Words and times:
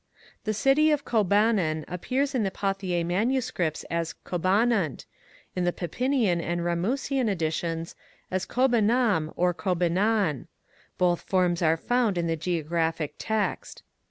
The 0.45 0.53
city 0.55 0.89
of 0.89 1.05
Koh 1.05 1.23
banan 1.23 1.85
appears 1.87 2.33
in 2.33 2.41
the 2.41 2.49
Pauthier 2.49 3.03
MSS. 3.05 3.83
as 3.91 4.15
Cabanani, 4.25 5.05
in 5.55 5.63
the 5.63 5.71
Pipinian 5.71 6.41
and 6.41 6.61
Ramusian 6.61 7.29
editions 7.29 7.93
as 8.31 8.47
Cobinam 8.47 9.31
or 9.35 9.53
Cobinan. 9.53 10.47
Both 10.97 11.21
forms 11.21 11.61
are 11.61 11.77
found 11.77 12.17
in 12.17 12.25
the 12.25 12.35
Geographic 12.35 13.13
Text. 13.19 13.83